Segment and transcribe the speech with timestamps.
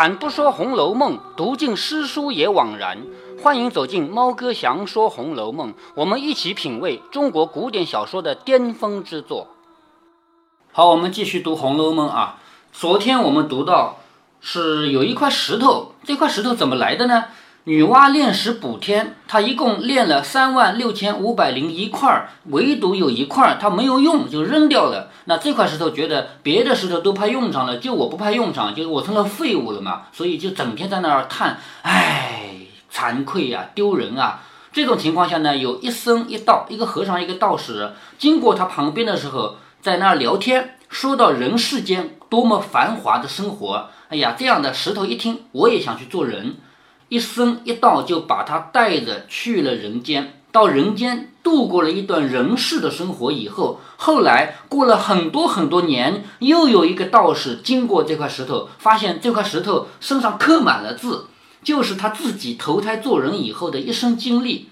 [0.00, 2.96] 俺不说《红楼梦》，读尽诗书也枉然。
[3.42, 9.48] 欢迎走进猫哥祥说《红楼梦》，我们一起品味中国古典小说的巅峰之作。
[10.72, 12.38] 好，我们继续读《红楼梦》啊。
[12.72, 13.98] 昨天我们读到
[14.40, 17.26] 是有一块石头，这块石头怎么来的呢？
[17.64, 25.10] 女娲炼石补天，她一共炼了三万六千五百零一块，唯独有一块她没有用，就扔掉了。
[25.26, 32.52] 那这块石头觉得别的石头都派用场了，就我不派用场，就是我成了废物了嘛，所以就整天在那儿叹，唉，
[32.90, 34.40] 惭愧呀，丢人啊。
[34.72, 43.90] 这种情况下呢，有一僧一道，一个和尚一个道士经过他旁边的时候，在那儿聊天，说到人世间多么繁华的生活。
[44.08, 46.56] 哎呀，这样的石头一听，我也想去做人。
[47.10, 61.26] 一生一道就把他带着去了人间，到人间度过了一段人世的生活以后，后来过了很多很多年，又有一个道士经过这块石头，发现这块石头身上刻满了字，
[61.64, 64.68] 就是他自己投胎做人以后的一生经历。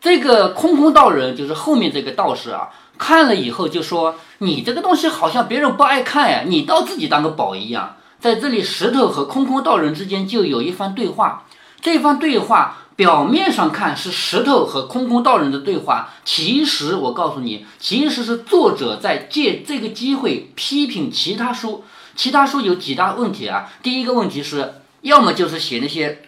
[0.00, 11.44] 这个空空道人就是后面这个道士啊，看了以后就说：“你这个东西好像别人不爱看呀，你倒自己当个宝一样。”在这里，石头和空空道人之间就有一番对话。
[11.80, 21.84] 这番对话表面上看是石头和空空道人的对话，其实我告诉你，其实是作者在借这个机会批评其他书。
[22.16, 23.70] 其他书有几大问题啊？
[23.80, 26.22] 第一个问题是，要么就是写那些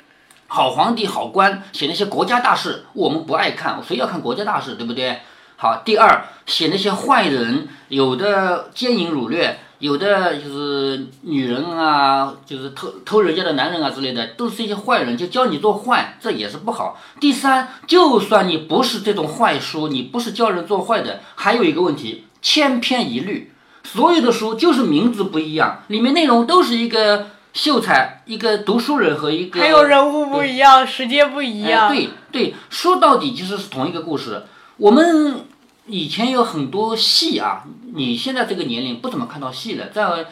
[0.47, 5.19] 好皇帝、好官，写那些国家大事，我们不爱看，谁要看国家大事，对不对？
[5.57, 9.59] 好，第二，写那些坏人，有的奸淫掳掠。
[9.81, 17.01] 有的就是女人啊，就是偷偷人家的男人啊之类的，都是一些坏人，就教你做坏，这也是不好。
[17.19, 23.53] 第三，就算你不是这种坏书，你不是教人做坏的，还有一个问题，千篇一律，
[23.83, 31.89] 所有的书就是名字不一样，里面内容都是一个秀才，一个读书人和一个还有人物不一样，时间不一样。
[31.89, 34.43] 对对，说到底其实是同一个故事，
[34.77, 35.47] 我们。
[35.91, 37.65] 以前有很多戏啊，
[37.95, 39.89] 你现在这个年龄不怎么看到戏了。
[39.89, 40.27] 在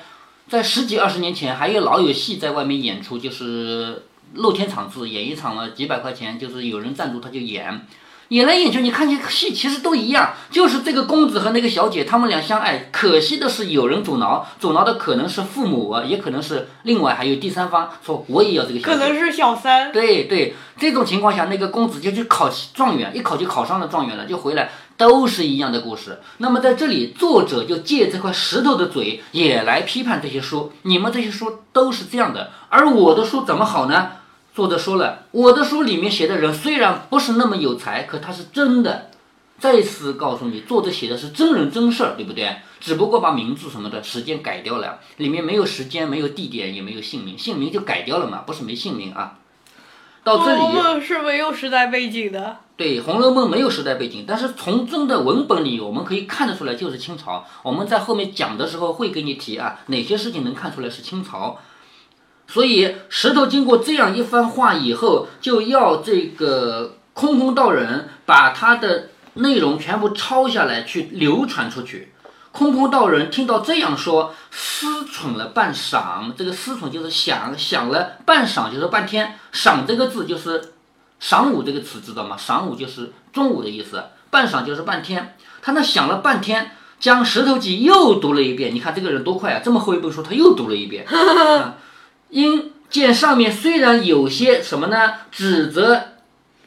[0.48, 4.04] 在十几二十年前，还有老有戏在外面演出，就是
[4.34, 7.86] 露天场次，演一场了几百块钱，就是有人赞助他就演。
[8.28, 12.90] 演来演去，你看见戏其实都一样，就是这个公子和那个小姐，他们俩相爱。
[12.92, 18.80] 可惜的是有人阻挠，阻挠的可能是父母啊，也可能是另外还有第三方说我也要这个。
[18.80, 19.90] 可能是小三。
[19.90, 26.20] 对对，这种情况下，那个公子就去考状元，一考就考上了状元了，就回来，都是一样的故事。
[26.36, 34.10] 那么在这里，作者就借这块石头的嘴也来批判这些书，你们这些书都是这样的，而我的书怎么好呢？
[34.54, 39.10] 作者说了，我的书里面写的人虽然不是那么有才，可他是真的。
[39.60, 42.58] 再次告诉你，作者写的是真人真事儿，对不对？
[42.78, 49.38] 只不过把名字什么的时间改掉了，里面没有时间，没有地点，也没有姓名，姓名就改掉了嘛，不是没姓名啊。
[50.24, 52.58] 到这里，《红楼梦》是没有时代背景的。
[52.76, 57.44] 对，《红楼梦》没有时代背景，但是从中的文本里，我们可以看得出来就是清朝。
[57.62, 61.58] 我们在后面讲的时候会给你提啊，哪些事情能看出来是清朝。
[62.46, 72.12] 所以石头经过这样一番话以后，就要这个空空道人把他的内容全部抄下来去流传出去。
[72.52, 76.32] 空空道人听到这样说，思忖了半晌。
[76.36, 79.38] 这个思忖就是想，想了半晌就是半天。
[79.52, 80.72] 晌这个字就是
[81.20, 82.36] 晌午这个词，知道吗？
[82.38, 85.36] 晌午就是中午的意思，半晌就是半天。
[85.60, 88.74] 他那想了半天，将《石头记》又读了一遍。
[88.74, 89.60] 你看这个人多快啊！
[89.62, 91.06] 这么厚一本书，他又读了一遍。
[92.30, 96.02] 因见上面虽然有些什么呢，指责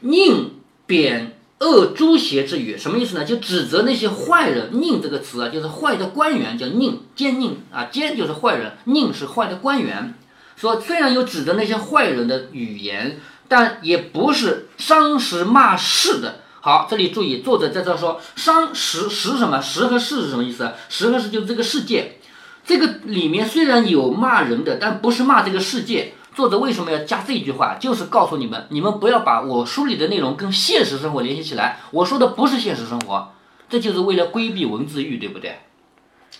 [0.03, 0.49] 佞
[0.85, 1.30] 贬
[1.61, 3.23] 恶诛邪之语，什么意思呢？
[3.23, 4.71] 就指责那些坏人。
[4.73, 10.15] 佞这个词啊，就是坏的官员，叫佞，奸佞啊，奸就是坏人，佞是坏的官员。
[10.55, 16.39] 说虽然有指责那些坏人的语言，但也不是伤时骂世的。
[16.61, 19.61] 好，这里注意，作者在这说伤时时什么？
[19.61, 20.71] 时和世是什么意思？
[20.89, 22.17] 时和世就是这个世界。
[22.65, 26.13] 这个里面虽然有骂人的，但不是骂这个世界。
[26.33, 27.75] 作者为什么要加这句话？
[27.79, 31.79] 就是告诉你们，你们不要把我书里的内容跟现实生活联系起来。
[31.91, 33.33] 我说的不是现实生活，
[33.69, 35.59] 这就是为了规避文字狱，对不对？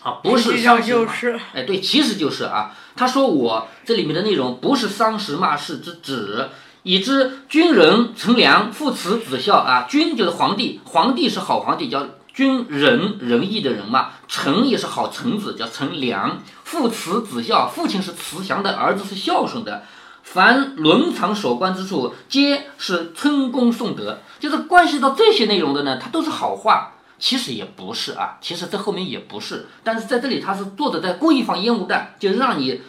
[0.02, 2.76] 啊，不是丧就是，哎，对，其实就是啊。
[2.96, 6.50] 他说我这里面的内容不是丧时骂世之旨，
[6.84, 9.86] 已知君人乘凉，父慈子孝啊。
[9.90, 12.06] 君就是皇帝，皇帝是好皇帝，叫。
[12.34, 16.40] 君仁仁义的人嘛，臣也是好臣子，叫臣良。
[16.64, 19.84] 父慈子孝，父亲是慈祥的，儿子是孝顺的。
[20.24, 24.20] 凡伦常守关之处，皆是春功颂德。
[24.40, 26.94] 就是关系到这些内容的呢，它都是好话。
[27.20, 29.68] 其实也不是啊，其实这后面也不是。
[29.84, 32.82] 但是在这里，他是作者在故意放烟雾弹，就让你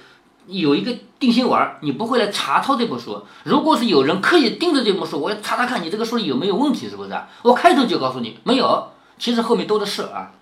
[0.46, 3.22] 有一个定心丸，你不会来查抄这本书。
[3.44, 7.10] 如果是有人刻意盯着这本书，我要查查看你这个书里有没有问题，是不是？
[7.42, 8.91] 我开头就告诉你没有，
[9.22, 10.32] 其实后面多的是啊。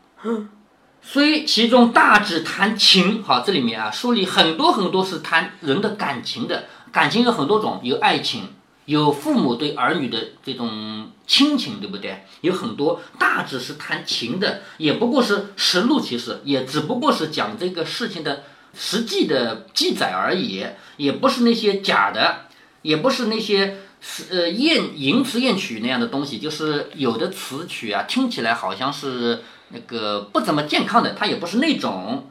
[1.03, 8.55] 所以其中大致谈情，好，这里面啊，书里很多很多是谈人的感情的，感情有很多种，有爱情，
[8.87, 12.25] 有父母对儿女的这种亲情，对不对？
[12.41, 20.65] 有很多大致是谈情的，也不过是实录其实，也只不过是讲这个事情的实际的记载而已，
[20.97, 22.47] 也不是那些假的，
[22.81, 29.43] 也不是那些是呃艳淫词艳曲那样的东西，就是有的词曲啊，听起来好像是。
[29.73, 32.29] 那个不怎么健康的，他也不是那种，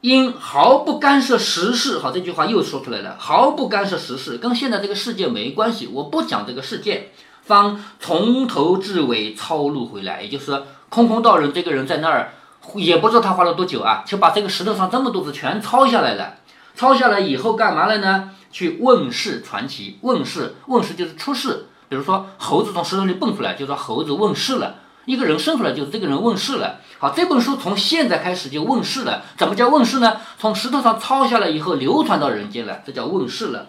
[0.00, 2.00] 因毫不干涉时事。
[2.00, 5.86] 好，这句话又说出来了，毫不干涉时事，跟现在这个世界没关系。
[5.86, 7.12] 我不讲这个世界，
[7.44, 10.22] 方从头至尾抄录回来。
[10.22, 12.32] 也就是说，空空道人这个人在那儿，
[12.74, 16.34] 也不知道他花了多久啊，就把这个石头上这么多字全抄下来了。
[16.74, 18.30] 抄下来以后干嘛了呢？
[18.50, 19.98] 去问世传奇。
[20.02, 21.66] 问世，问世就是出世。
[21.88, 24.76] 比如说猴子从石头里蹦出来，就说猴子问世了。
[25.06, 26.78] 一个人生出来就是这个人问世了。
[26.98, 29.24] 好，这本书从现在开始就问世了。
[29.36, 30.18] 怎么叫问世呢？
[30.38, 33.68] 从石头上抄下来以后流传到人间了，这叫问世了。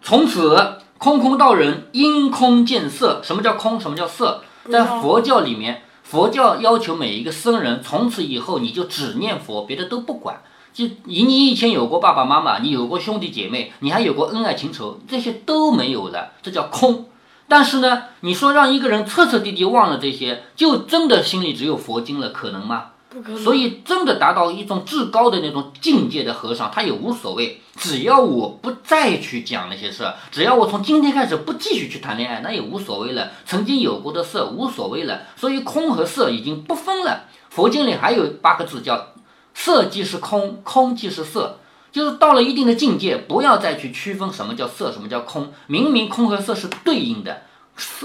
[0.00, 3.20] 从此空空道人因空见色。
[3.22, 3.78] 什么叫空？
[3.78, 4.42] 什么叫色？
[4.70, 10.40] 在佛教里面，佛教要求每一个僧人从此以后你就只念佛，别的都不管。
[10.76, 17.06] 就以你以前有过爸爸妈妈，你有过兄弟姐妹，你还有过恩爱情仇，这些都没有了，这叫空。
[17.48, 22.88] 但是呢，你说让一个人彻彻底底忘了这些，就真的心里只有佛经了，可能吗？
[23.08, 23.42] 不可能。
[23.42, 33.30] 所以，真的达到一种至高的那种境界的和尚，他也无所谓，只要我不再去讲那些事，只要我从今天开始不继续去谈恋爱，那也无所谓了。
[33.46, 35.22] 曾经有过的色无所谓了。
[35.36, 37.24] 所以，空和色已经不分了。
[37.48, 39.12] 佛经里还有八个字叫
[39.58, 41.58] “色即是空，空即是色”，
[41.90, 45.50] 就是到了一定的境界，不要再去区分什么叫色，什么叫空。
[45.66, 47.42] 明明空和色是对应的。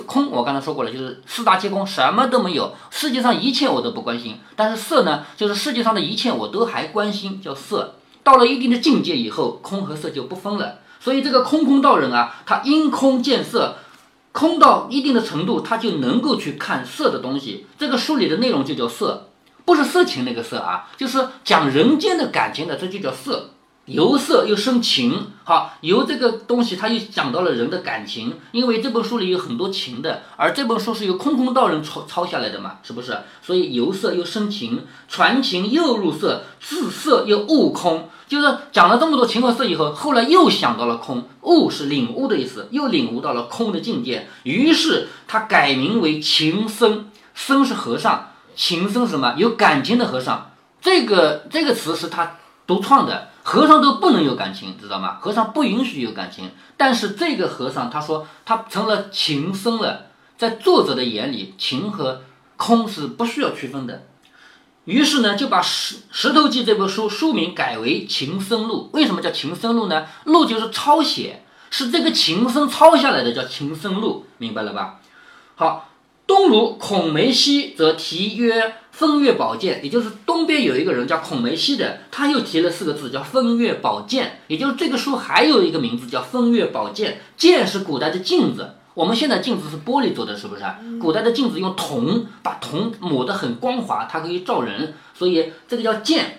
[0.06, 4.38] 空，我刚才说过了，就是四大皆空，什么都没有，世界上一切我都不关心。
[4.56, 7.96] 但是色呢，就是世界上的一切我都还关心，叫色。
[8.24, 10.80] 到了一定的境界以后，空和色就不分了。
[11.02, 13.78] 所以这个空空道人啊，他因空见色，
[14.32, 17.66] 空到一定的程度，他就能够去看色的东西。
[17.78, 19.31] 这个书里的内容就叫色，
[19.66, 23.52] 不是色情那个色啊，就是讲人间的感情的，这就叫色。
[23.86, 33.18] 由色又生情，好，由这个东西，他又讲到了人的感情，因为这本书里有很多情的，而这本书是由空空道人抄抄下来的嘛，是不是？
[33.42, 49.36] 所以由色又生情，传情又入色，自色又悟空，就是讲了这么多情和色以后，后来又想到了空，悟是领悟的意思，又领悟到了空的境界，于是他改名为情僧，僧是和尚，情僧是什么？
[49.38, 50.52] 有感情的和尚，
[50.82, 52.38] 这个这个词是他
[52.68, 53.30] 独创的。
[53.44, 55.18] 和尚都不能有感情，知道吗？
[55.20, 56.52] 和尚不允许有感情。
[56.78, 62.22] 但是这个和尚他说他成了情僧了，在作者的眼里，情和
[62.56, 64.04] 空是不需要区分的。
[64.86, 68.92] 于是呢，就把《石石头记》这本书书名改为《情僧录》。
[68.96, 70.06] 为什么叫情僧录呢？
[70.26, 75.00] 录就是抄写，是这个情僧抄下来的，叫情僧录，明白了吧？
[75.56, 75.88] 好。
[76.32, 87.12] 东如孔梅西则题曰《风月宝鉴》，也就是东边有一个人叫孔梅西的，他又提了四个字叫《风月宝鉴》，也就是这个书还有一个名字叫《风月宝鉴》。
[87.36, 90.64] 鉴是古代的镜子，我们现在镜子是玻璃做的，是不是？
[91.02, 96.38] 古代的镜子用铜，把铜抹得很光滑，它可以照人，所以这个叫鉴。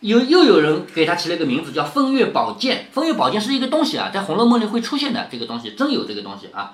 [0.00, 6.72] 有又有人给他起了一个名字叫《风月宝鉴》，《风月宝鉴》是一个东西啊，在《红楼梦》里会出现的这个东西，真有这个东西啊。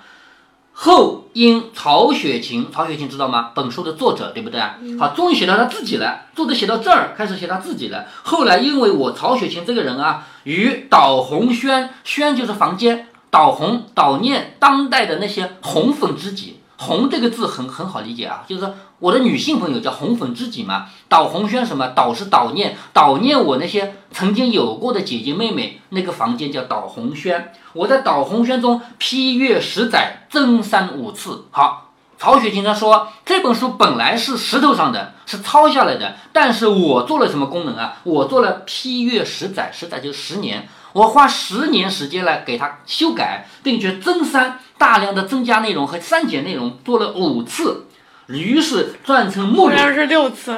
[0.79, 3.49] 后因曹雪芹，曹雪芹知道吗？
[3.55, 4.61] 本书的作者，对不对？
[4.99, 6.25] 好，终于写到他自己了。
[6.35, 8.05] 作者写到这儿，开始写他自己了。
[8.21, 16.59] 后来因为我曹雪芹这个人啊，与导红轩，轩就是房间，导红导念当代的那些红粉知己。
[16.77, 20.87] 红这个字很很好理解啊，就是我的女性朋友叫红粉知己嘛。
[21.07, 21.87] 导红轩什么？
[21.89, 27.53] 导是导念，导念我那些曾经有过的姐姐妹妹，那个房间叫导红轩。
[27.73, 31.45] 我在导红轩中批阅十载，增删五次。
[31.51, 37.97] 好，曹雪芹他说这本书本来是石头上的，是抄下来的，但是我做了什么功能啊？
[38.03, 40.67] 我做了批阅十载，十载就十年。
[40.93, 47.85] 我花十年时间来给他修改，并且增删大量的增加内容和删减内容，做了五次，
[48.27, 49.69] 于是转成目录。
[49.69, 50.51] 好像是六次。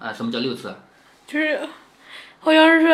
[0.00, 0.74] 啊，什么叫六次？
[1.26, 1.60] 就是，
[2.40, 2.86] 好像是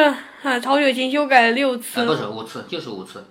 [0.42, 2.04] 啊，曹雪芹修改了六次。
[2.06, 3.24] 不是五次，就是五次。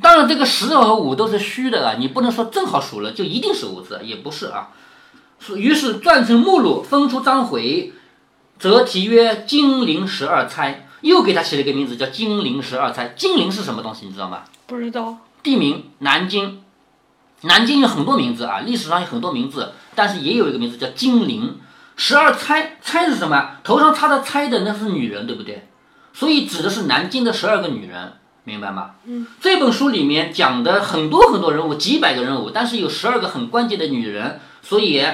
[0.00, 4.70] 当然，这个十和五都是虚的啊，你不能说正好数了就一定是五次，也不是啊。
[5.54, 7.92] 于是撰成目录，分出章回，
[8.58, 10.86] 则题曰《金陵十二钗》。
[11.02, 13.12] 又给他起了一个名字叫金陵十二钗。
[13.16, 14.06] 金陵是什么东西？
[14.06, 14.44] 你知道吗？
[14.66, 15.18] 不知道。
[15.42, 16.62] 地名南京。
[17.42, 21.58] 南京有很多名字啊，历史上有很多名字，但是也有一个名字叫金陵
[21.96, 22.78] 十二钗。
[22.80, 23.56] 钗是什么？
[23.64, 25.68] 头上插的钗的那是女人，对不对？
[26.12, 28.12] 所以指的是南京的十二个女人，
[28.44, 28.92] 明白吗？
[29.06, 29.26] 嗯。
[29.40, 35.04] 这本书里面讲的很多很多人物，几百个人物，但是有十二个很关键的女人，所以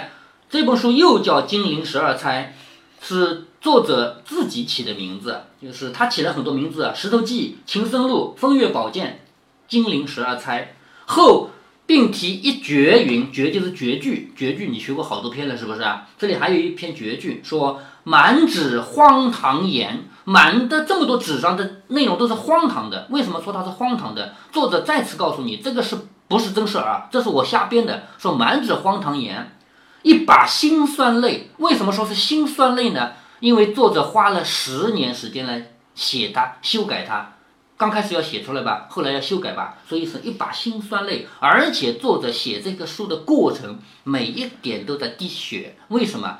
[0.50, 2.54] 这本书又叫金陵十二钗，
[3.00, 9.06] 是作者自己起的名字，就是他起了很多名字，《石头记》《情深录》《风月宝鉴》
[9.70, 10.75] 《金陵十二钗》
[11.12, 11.50] 后。
[11.88, 16.07] 并提一绝云，绝就是绝句，绝句你学过好多篇了，是不是啊？
[16.18, 23.07] 这里还有一篇绝句，说满纸荒唐言，满的这么多纸上的内容都是荒唐的。
[23.09, 24.35] 为什么说它是荒唐的？
[24.52, 25.97] 作者再次告诉你，这个是
[26.28, 27.09] 不是真事儿啊？
[27.11, 28.02] 这是我瞎编的。
[28.18, 29.57] 说满纸荒唐言，
[30.02, 31.49] 一把辛酸泪。
[31.57, 33.12] 为什么说是辛酸泪呢？
[33.40, 37.37] 因为作者花了十年时间来写它，修改它。
[37.78, 41.28] 刚开始要写出来吧，后来要修改吧，所以是一把辛酸泪。
[41.38, 45.76] 而且作者写这个书的过程，每一点都在滴血。
[45.88, 46.38] 为什么？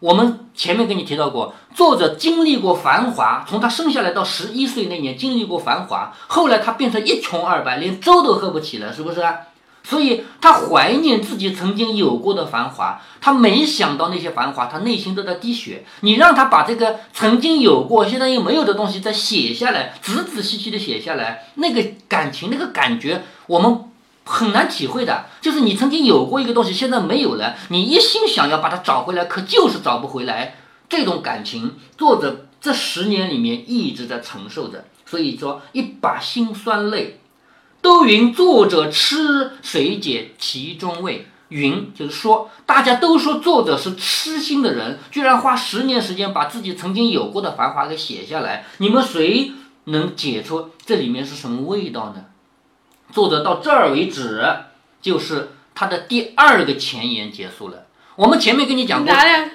[0.00, 9.22] 我们前面跟你提到过，作者经历过繁华，从他生下来到十一岁那年经历过繁华，后来他变成一穷二白，连粥都喝不起了，是不是？
[9.82, 15.84] 所以他怀念自己曾经有过的繁华，他没想到那些繁华，他内心都在滴血。
[16.00, 23.84] 你让他把这个曾经有过、现在又没有的东西再写下来，仔仔细细的写下来，那个感情、那个感觉，我们
[24.24, 25.24] 很难体会的。
[25.40, 30.56] 就是你曾经有过一个东西，现在没有了，你一心想要把它找回来，可就是找不回来。
[30.88, 34.84] 这种感情，作者这十年里面一直在承受着。
[35.06, 37.20] 所以说，一把辛酸泪。
[37.80, 41.26] 都云作者痴，谁解其中味？
[41.48, 48.66] 云就是说，大家都说作者是痴心的人，居然花十年时间把自己曾经有过的繁华给写下来。
[48.76, 49.52] 你们谁
[49.84, 52.26] 能解出这里面是什么味道呢？
[53.14, 54.46] 作者到这儿为止，
[55.00, 57.86] 就是他的第二个前言结束了。
[58.16, 59.50] 我们前面跟你讲过，哪两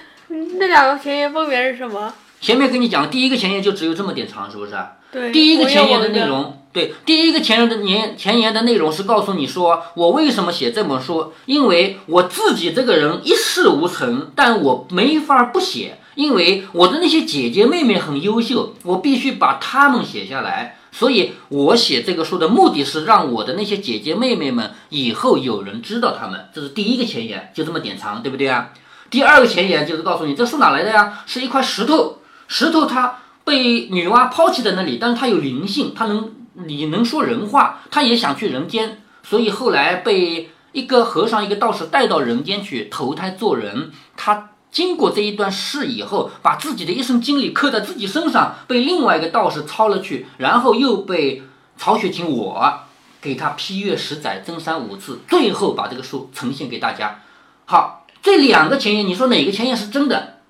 [0.58, 2.12] 那两个前言分别是什么？
[2.42, 4.74] 前面跟你讲，第一个前言就只有这么点长，是不是？
[5.12, 5.32] 对。
[5.32, 6.60] 第一个前言的内容。
[6.74, 11.32] 对，第一个前言的年前言的内容是告诉你说，我为什么写这本书？
[11.46, 20.80] 因为我自己这个人一事无成，但我没法不写，因为我的那些姐姐妹妹很优秀，我必须把她们写下来。
[20.92, 26.50] 所以我写这个书的目的是让我的那些姐姐妹妹们以后有人知道他们。
[26.56, 28.72] 这是第一个前言，就这么点长，对不对啊？
[29.12, 31.24] 第二个前言就是告诉你，这书哪来的呀？
[31.28, 36.32] 是一块石头，石头它被女娲抛弃在那里，但是它有灵性，它能。
[36.54, 43.92] 你能说人话，他也想去人间，所以后来被一个和尚、一个道士带到人间去投胎做人。
[44.16, 51.44] 他经过这一段事以后，把自己的一生经历刻在自己身上，被另外一个道士抄了去，然后又被
[51.78, 52.80] 曹雪芹我
[53.22, 57.22] 给他批阅十载，增删五次，最后把这个书呈现给大家。
[57.66, 60.42] 好，这两个前言，你说哪个前言是真的？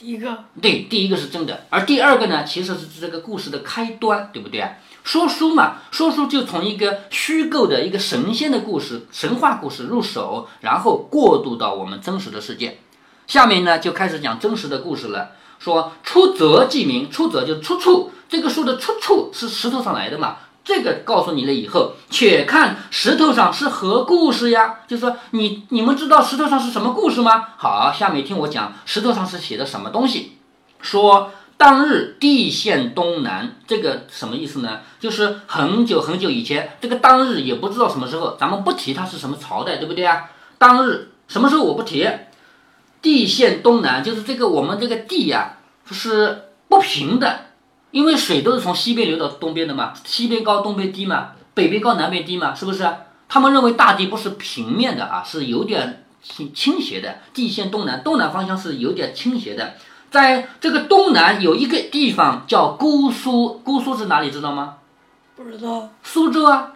[0.00, 0.44] 第一个。
[0.62, 4.66] 对，第一个是真的，而第二个呢，其实是这个故事的开端，对不对？
[5.04, 12.78] 说书嘛，说书就从一个虚构的一个神仙的故事、神话故事入手，然后过渡到我们真实的世界。
[13.26, 15.32] 下面呢，就开始讲真实的故事了。
[15.58, 20.38] 说出则记名，出则就出处，这个书的出处是石头上来的嘛？
[20.72, 24.76] 这个告诉你了以后，且看石头上是何故事呀？
[24.86, 27.48] 就是说，你你们知道石头上是什么故事吗？
[27.56, 30.38] 好，下面听我讲，石头上是写的什么东西？
[30.80, 31.32] 说。
[31.56, 34.78] 当日地陷东南，这个什么意思呢？
[34.98, 40.30] 就是很久很久以前，这个当日也不知道什么时候，咱们不提它是什么朝代，对不对啊？
[40.56, 42.08] 当日什么时候我不提。
[43.02, 45.58] 地陷东南，就是这个我们这个地呀，
[45.90, 47.40] 是不平的，
[47.90, 52.88] 因为水都是从西边流到东边的嘛，西边高东边低嘛，北边高南边低嘛，是不是？
[53.28, 57.18] 他们认为大地不是平面的啊，是有点倾倾斜的。
[57.32, 59.74] 地陷东南，东南方向是有点倾斜的。
[60.10, 64.30] 在这个东南有一个地方叫姑苏，姑苏是哪里？
[64.30, 64.78] 知道吗？
[65.36, 65.88] 不知道。
[66.02, 66.72] 苏州啊，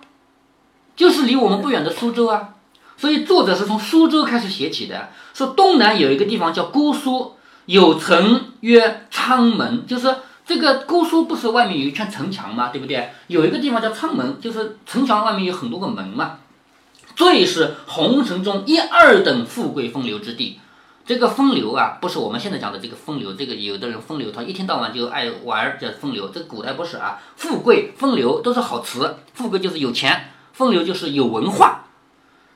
[0.94, 2.50] 就是离我们不远的苏州啊。
[2.96, 7.34] 所以作者是从苏州开始写起的，说东南有一个地方叫姑苏，
[7.66, 10.14] 有城曰昌门，就是
[10.46, 12.68] 这个姑苏不是外面有一圈城墙吗？
[12.68, 13.10] 对不对？
[13.28, 16.38] 有一个地方叫昌门，就是城墙外面有很多个门嘛。
[17.16, 20.60] 最是红尘中一二等富贵风流之地。
[21.06, 23.34] 这个风流啊，不是我们现在讲的这个风流。
[23.34, 26.28] 这个有的人风流，他一天到晚就爱玩，叫风流。
[26.28, 29.16] 这古代不是啊，富贵、风流都是好词。
[29.32, 31.84] 富贵就是有钱，风流就是有文化。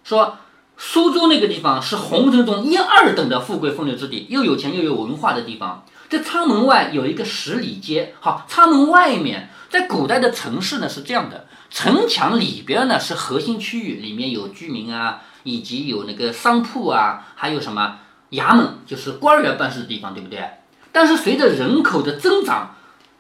[0.03, 0.39] 说
[0.77, 5.85] 苏州那个地方是红尘中一二等的富贵风流之地，又有钱又有文化的地方。
[6.09, 8.15] 在仓门外有一个十里街。
[8.21, 17.99] 好，仓门外面，在古代的城市呢是这样的，城墙里边呢是核心区域，里面有居民啊，以及有那个商铺啊，还有什么
[18.31, 20.43] 衙门，就是官员办事的地方，对不对？
[20.91, 22.75] 但是随着人口的增长，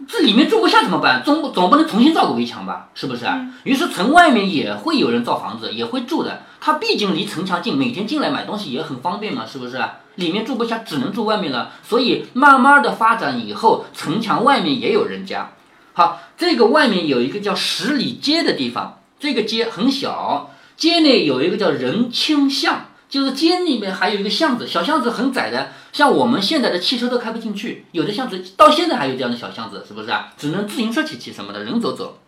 [0.09, 1.23] 这里面住不下怎么办？
[1.23, 2.89] 总总不能重新造个围墙吧？
[2.95, 3.27] 是不是？
[3.65, 6.43] 于是城外面也会有人造房子，也会住的。
[6.61, 9.79] 他毕竟离城墙近，每天进来买东西也很方便嘛，是不是？
[10.19, 11.73] 里面住不下，只能住外面了。
[11.83, 15.53] 所以慢慢的发展以后，城墙外面也有人家。
[15.93, 30.33] 好，这个外面有一个叫十里街的地方，这个街很小，街内有一个叫仁清巷，就是街里面还有一个巷子，小巷子很窄的，像我们现在的汽车都开不进去，有的巷子到现在还有这样的小巷子，是不是啊？
[30.37, 32.19] 只能自行车骑骑什么的，人走走。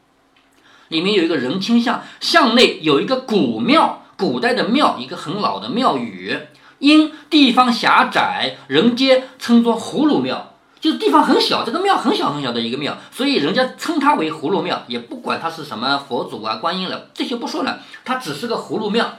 [0.89, 3.97] 里面有一个人清巷，巷内有一个古庙。
[4.21, 6.39] 古代的庙，一个很老的庙宇，
[6.81, 19.19] 因地方狭窄，人皆称作葫芦庙，就是地方很小，这个庙很小很小的一个庙，所以人家称它为葫芦庙，也不管它是什么佛祖啊、观音了，这些不说了，它只是个葫芦庙。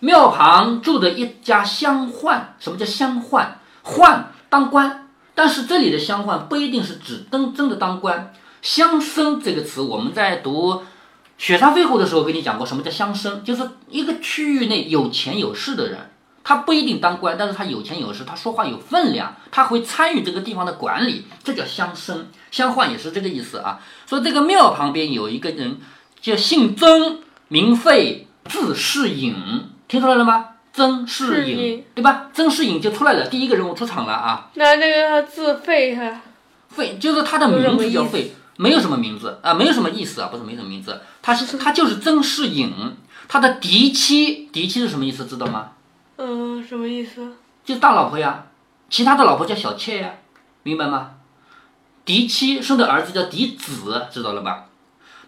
[0.00, 3.46] 庙旁住的一家乡宦，什么叫乡宦？
[3.84, 8.32] 宦当官，但是这里的乡宦不一定是指真真的当官。
[8.62, 10.82] 乡绅这个词，我们在读。
[11.38, 13.42] 雪山飞狐的时候跟你讲过，什么叫乡绅？
[13.42, 16.10] 就是一个区域内有钱有势的人，
[16.48, 22.28] 他不一定当官，但是他有钱有势，他说话有分量，他会参与这个地方的管理，这叫相生。
[22.52, 23.80] 相换也是这个意思啊。
[24.08, 25.80] 说这个庙旁边有一个人，
[26.20, 29.34] 叫姓曾，名费，字世隐，
[29.88, 30.50] 听出来了吗？
[30.72, 32.28] 曾世隐，对吧？
[32.32, 34.48] 曾世隐就出来了，第一个人物出场了啊。
[34.54, 36.20] 那那个字费哈，
[36.68, 38.32] 费就是他的名字叫费。
[38.58, 42.72] 没有什么名字啊，没有什么意思啊，不是没什么名字，他是他就是曾世隐，
[43.26, 45.26] 他的嫡妻，嫡妻是什么意思？
[45.26, 45.72] 知道吗？
[46.18, 47.34] 嗯，什么意思？
[47.64, 48.46] 就大老婆呀，
[48.88, 50.14] 其他的老婆叫小妾呀，
[50.62, 51.10] 明白吗？
[52.04, 54.66] 嫡妻生的儿子叫嫡子，知道了吧？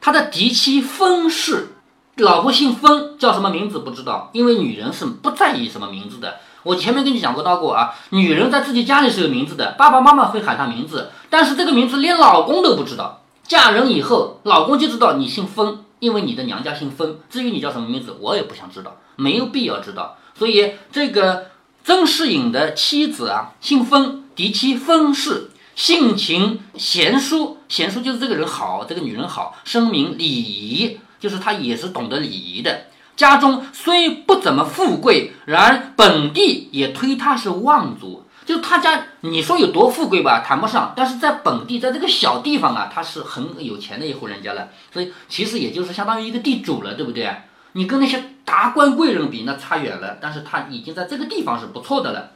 [0.01, 1.72] 他的嫡妻封氏，
[2.16, 6.37] 老婆姓封，叫什么名字不知道，因为女人是不在意什么名字的。
[6.62, 13.22] 我前面跟你讲过到过啊，女人在自己家里是有名字的，爸爸妈妈会喊她名字，但是这个名字连老公都不知道。
[13.42, 17.18] 嫁人以后，老公就知道你姓封，因为你的娘家姓封。
[17.29, 20.16] 至于你叫什么名字，我也不想知道，没有必要知道。
[20.38, 21.51] 所以这个
[21.83, 32.87] 曾仕隐的妻子啊，姓封，嫡妻封氏，性情贤淑，贤淑就是这个人好，这个女人好，声名礼仪，就是她也是懂得礼仪的。
[33.16, 38.24] 家中虽不怎么富贵，然本地也推他是望族。
[38.46, 40.94] 就他家，你说有多富贵吧，谈不上。
[40.96, 44.68] 但是在本地，在这个小地方啊，他是很有钱的一户人家了。
[44.90, 47.29] 所以其实也就是相当于一个地主了，对不对？
[47.73, 50.19] 你跟那些达官贵人比，那差远了。
[50.21, 52.31] 但是他已经在这个地方是不错的了。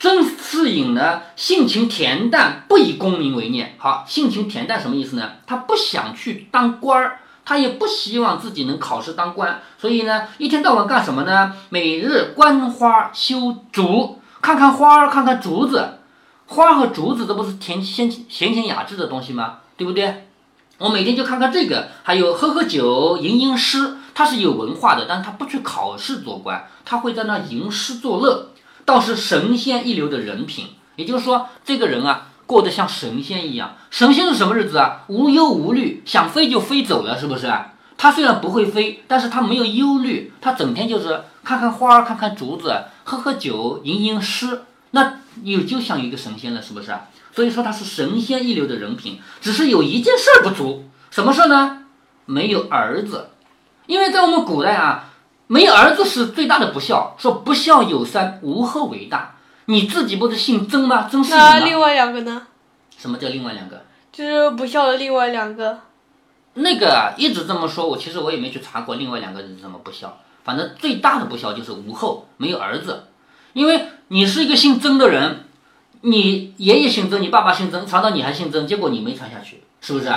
[0.00, 3.74] 曾士隐呢，性情恬淡，不以功名为念。
[3.78, 5.32] 好，性情恬淡什么意思呢？
[5.46, 9.60] 他不想去当官儿，他也不希望自己能考试当官。
[9.76, 11.52] 所以呢，一天到晚干什么呢？
[11.70, 14.20] 每日观花修竹。
[14.40, 15.98] 看看花儿，看看竹子，
[16.46, 19.58] 花和竹子这不是甜鲜闲情雅致的东西吗？
[19.76, 20.28] 对不对？
[20.78, 23.96] 我每天就看看这个，还有喝喝酒、吟吟诗。
[24.14, 28.50] 他是有文化的，但是他不去考试做官，他会在那吟诗作乐，
[28.84, 30.66] 倒是神仙一流的人品。
[30.96, 33.76] 也就是说，这个人啊，过得像神仙一样。
[33.90, 35.04] 神仙是什么日子啊？
[35.06, 37.52] 无忧无虑，想飞就飞走了，是不是？
[37.96, 42.84] 他虽然不会飞，但是他没有忧虑，他整天就是看看花儿，看看竹子。
[43.04, 46.92] 喝喝酒，吟吟诗，那你就像一个神仙了，是不是？
[47.34, 51.84] 所以说他是神仙一流的人品，只是有一件事儿不足，什么事儿呢？
[52.26, 53.30] 没有儿子，
[53.88, 55.06] 因为在我们古代啊，
[55.46, 59.34] 没有儿子是最大的不孝，说不孝有三，无后为大。
[59.64, 61.08] 你自己不是姓曾吗？
[61.10, 62.46] 曾是你那另外两个呢？
[62.98, 63.82] 什么叫另外两个？
[64.12, 65.80] 就是不孝的另外两个。
[66.54, 70.18] 那个一直这么说，我其实我也没去查过另外两个人怎么不孝。
[70.44, 73.04] 反正最大的不孝就是无后，没有儿子，
[73.54, 75.44] 因为你是一个姓曾的人，
[76.02, 80.12] 你爷爷姓曾，你爸爸姓曾，传到你还姓曾，结果你没传下去，是不是？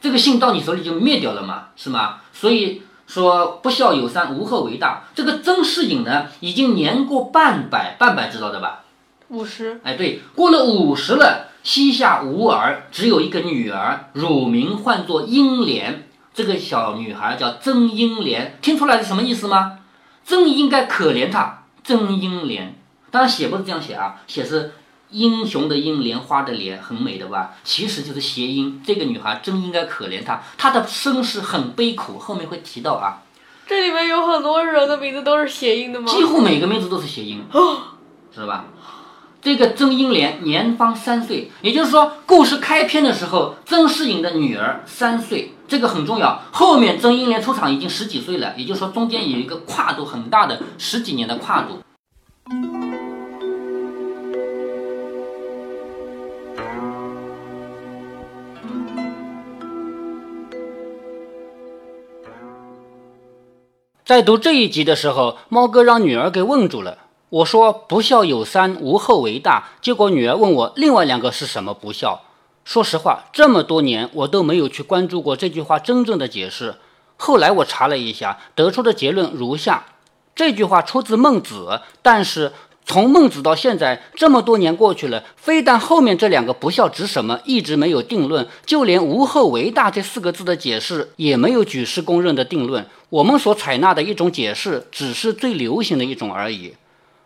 [0.00, 2.20] 这个姓到你手里就灭掉了嘛，是吗？
[2.32, 5.08] 所以说不孝有三，无后为大。
[5.16, 8.84] 这个曾仕隐呢，已经年过半百，半百知道的吧？
[9.30, 9.80] 五十。
[9.82, 16.06] 哎，对，过了五十了，膝下无儿，只有一个女儿，乳名唤作英莲。
[16.32, 19.80] 这个小女孩叫曾英莲，听出来是什么意思吗？
[20.24, 22.76] 曾应该可怜她，曾英莲。
[23.10, 24.72] 当然写不是这样写啊，写是
[25.10, 27.54] 英雄的英，莲花的莲，很美的吧？
[27.64, 28.82] 其实就是谐音。
[28.84, 33.22] 这个女孩真应该可怜她，她的身世很悲苦，后面会提到啊。
[33.66, 36.10] 这里面有很多人的名字都是谐音的吗？
[36.10, 37.44] 几乎每个名字都是谐音，
[38.34, 38.64] 知道吧？
[39.42, 46.42] 这个曾英莲年方三岁，也就是说，故事开篇的时候，曾世隐的女儿三岁，这个很重要。
[46.50, 51.80] 后面曾英莲出场已经十几岁了，也就是说，中间有一个跨度很大的十几年的跨度。
[64.10, 66.98] 在读这一集的时候，猫哥让女儿给问住了。
[67.28, 72.22] 我说“不孝有三，无后为大”，结果女儿问我另外两个是什么不孝。
[72.64, 76.74] 说实话，这么多年我都没有去关注过这句话真正的解释。
[77.16, 79.84] 后来我查了一下，得出的结论如下：
[80.34, 82.52] 这句话出自孟子，但是。
[82.86, 92.84] 从孟子到现在这么多年过去了，非但后面这两个不孝指什么一直没有定论，就连无后为大这四个字的解释也没有举世公认的定论。
[93.10, 96.74] 我们所采纳的一种解释，只是最流行的一种而已。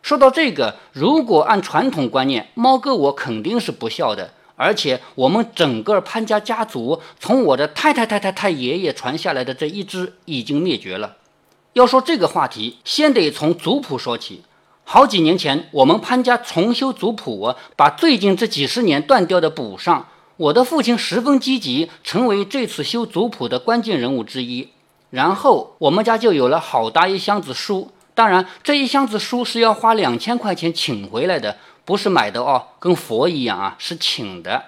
[0.03, 11.17] 说到这个，如果按传统观念，猫哥我肯定是不孝的，而且我们整个潘家家族从我的太太太太太爷爷传下来的这一支已经灭绝了。
[11.73, 14.43] 要说这个话题，先得从族谱说起。
[14.85, 20.07] 好几年前，我们潘家重修族谱，把最近这几十年断掉的补上。
[20.37, 24.69] 我的父亲十分积极，成为这次修族谱的关键人物之一。
[25.11, 34.65] 然后我们家就有了好大一箱子书，当然这一箱子书是要花两千块钱请回来的，不是买的哦，跟佛一样啊，是请的。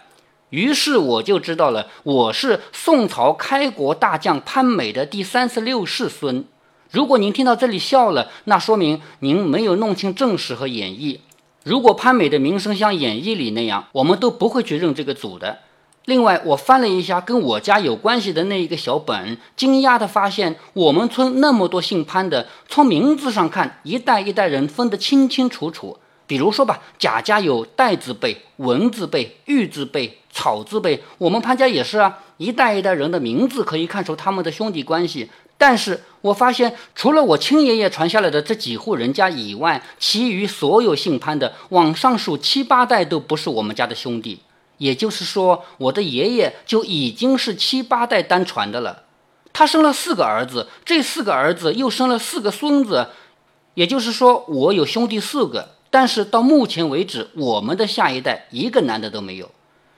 [0.50, 6.44] 于是我就知道了，我是宋朝开国大将潘美的第三十六世孙。
[6.90, 11.20] 如果您听到这里笑了，那说明您没有弄清正史和演义。
[11.64, 15.58] 如果潘美的名声像演义里那样，我们都不会去认这个祖的。
[16.04, 25.98] 另外，我翻了一下跟我家有关系的那一个小本，惊讶地发现，我们村那么多姓潘的，从名字上看，一代一代人分得清清楚楚。
[26.28, 35.28] 比如说吧，贾家有戴字辈、文字辈、玉字辈、草字辈，我们潘家也是啊，一代一代人的名字可以看出他们的兄弟关系。
[35.58, 44.40] 但是我发现，除了我亲爷爷传下来的这几户人家以外，其余所有姓潘的，往上数七八代都不是我们家的兄弟。
[44.78, 49.04] 也就是说，我的爷爷就已经是七八代单传的了。
[49.54, 53.08] 他生了四个儿子，这四个儿子又生了四个孙子。
[53.72, 59.50] 也就是说，我有兄弟四个，但是到目前为止，我们的下一代一个男的都没有。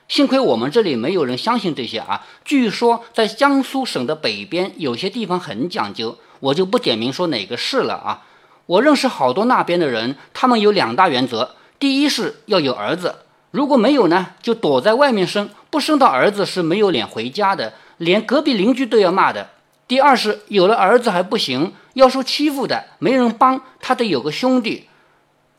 [0.09, 2.25] 幸亏我们这里没有人相信这些啊！
[2.42, 8.25] 据说在江苏省的北边有些地方很讲究，我就不点名说哪个市了啊。
[8.64, 13.16] 我认识好多那边的人，他们有两大原则：第一是要有儿子，
[13.51, 19.49] 如果没有呢，就躲在外面生，不生到儿子是没有脸回家的，连隔壁邻居都要骂的；
[19.87, 24.88] 第二是有了儿子还不行，要受欺负的，没人帮，他得有个兄弟。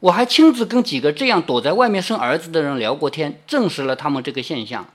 [0.01, 4.87] 我还亲自跟几个这样躲在外面生儿子的人聊过天，证实了他们这个现象。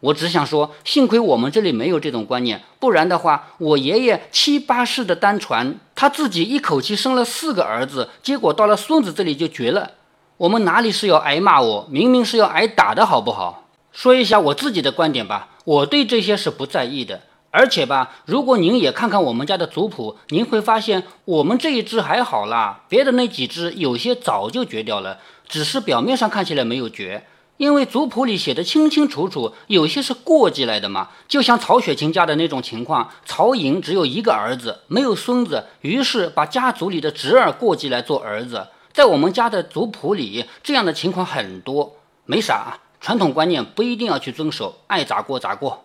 [0.00, 9.92] 我只想说，幸亏我们这里没有这种观念，不然的话，我爷爷七八世的单传，他自己一口气生了四个儿子，结果到了孙子这里就绝了。
[10.36, 11.60] 我们哪里是要挨骂？
[11.60, 13.68] 我明明是要挨打的，好不好？
[13.92, 17.22] 说一下我自己的观点吧，我对这些是不在意的。
[17.54, 27.26] 而且吧，如果您也看看我们家的族谱，您会发现我们这一只还好啦，别的那几只有些早就绝掉了，只是表面上看起来没有绝，
[27.58, 31.10] 因为族谱里写的清清楚楚，有些是过继来的嘛。
[31.28, 38.68] 就像曹雪芹家的那种情况，曹寅只有一个儿子，没有孙子，于是把家族里的侄儿过继来做儿子。
[38.94, 45.84] 在我们家的族谱里，这样的情况很多，没啥，传统观念不一定要去遵守，爱咋过咋过。